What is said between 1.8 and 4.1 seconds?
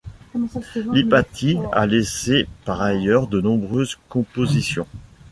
laissé par ailleurs de nombreuses